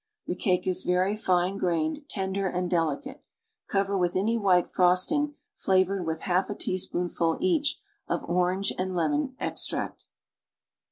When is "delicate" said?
2.71-3.23